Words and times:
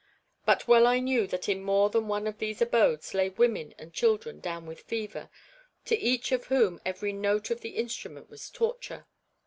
But 0.47 0.67
well 0.67 0.87
I 0.87 0.99
knew 0.99 1.27
that 1.27 1.47
in 1.47 1.61
more 1.61 1.91
than 1.91 2.07
one 2.07 2.25
of 2.25 2.39
these 2.39 2.59
abodes 2.59 3.13
lay 3.13 3.29
women 3.29 3.75
and 3.77 3.93
children 3.93 4.39
down 4.39 4.65
with 4.65 4.79
fever, 4.79 5.29
to 5.85 5.95
each 5.95 6.31
of 6.31 6.45
whom 6.47 6.81
every 6.83 7.13
note 7.13 7.51
of 7.51 7.61
the 7.61 7.75
instrument 7.75 8.27
was 8.27 8.49
torture. 8.49 9.05